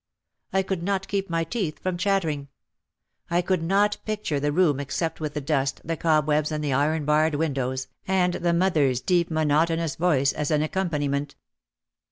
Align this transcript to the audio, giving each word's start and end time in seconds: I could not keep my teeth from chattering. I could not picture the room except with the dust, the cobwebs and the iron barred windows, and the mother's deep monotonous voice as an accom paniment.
I 0.51 0.63
could 0.63 0.81
not 0.81 1.07
keep 1.07 1.29
my 1.29 1.43
teeth 1.43 1.77
from 1.77 1.95
chattering. 1.95 2.47
I 3.29 3.43
could 3.43 3.61
not 3.61 3.99
picture 4.03 4.39
the 4.39 4.51
room 4.51 4.79
except 4.79 5.19
with 5.19 5.35
the 5.35 5.41
dust, 5.41 5.79
the 5.85 5.95
cobwebs 5.95 6.51
and 6.51 6.63
the 6.63 6.73
iron 6.73 7.05
barred 7.05 7.35
windows, 7.35 7.87
and 8.07 8.33
the 8.33 8.51
mother's 8.51 8.99
deep 8.99 9.29
monotonous 9.29 9.93
voice 9.97 10.33
as 10.33 10.49
an 10.49 10.63
accom 10.63 10.89
paniment. 10.89 11.35